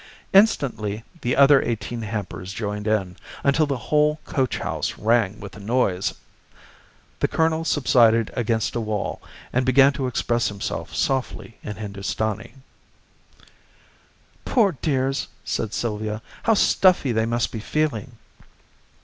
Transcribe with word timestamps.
Instantly 0.33 1.03
the 1.21 1.35
other 1.35 1.61
eighteen 1.61 2.01
hampers 2.01 2.53
joined 2.53 2.87
in, 2.87 3.17
until 3.43 3.67
the 3.67 3.77
whole 3.77 4.19
coachhouse 4.25 4.97
rang 4.97 5.39
with 5.39 5.51
the 5.51 5.59
noise. 5.59 6.15
The 7.19 7.27
colonel 7.27 7.63
subsided 7.63 8.31
against 8.33 8.75
a 8.75 8.81
wall, 8.81 9.21
and 9.53 9.63
began 9.63 9.93
to 9.93 10.07
express 10.07 10.47
himself 10.47 10.95
softly 10.95 11.59
in 11.61 11.75
Hindustani. 11.75 12.55
"Poor 14.43 14.71
dears!" 14.81 15.27
said 15.45 15.71
Sylvia. 15.71 16.23
"How 16.41 16.55
stuffy 16.55 17.11
they 17.11 17.27
must 17.27 17.51
be 17.51 17.59
feeling!" 17.59 18.17